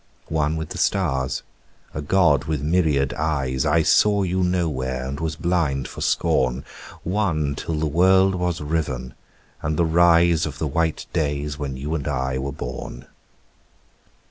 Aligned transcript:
One 0.33 0.55
with 0.55 0.69
the 0.69 0.79
stars, 0.79 1.43
a 1.93 2.01
god 2.01 2.45
with 2.45 2.63
myriad 2.63 3.13
eyes, 3.13 3.67
I 3.67 3.83
saw 3.83 4.23
you 4.23 4.41
nowhere 4.43 5.05
and 5.07 5.19
was 5.19 5.35
blind 5.35 5.87
for 5.87 6.01
scorn: 6.01 6.65
One 7.03 7.53
till 7.53 7.75
the 7.75 7.85
world 7.85 8.33
was 8.33 8.61
riven 8.61 9.13
and 9.61 9.77
the 9.77 9.85
rise 9.85 10.47
Of 10.47 10.57
the 10.57 10.65
white 10.65 11.05
days 11.13 11.59
when 11.59 11.77
you 11.77 11.93
and 11.93 12.07
I 12.07 12.39
were 12.39 12.51
born. 12.51 13.05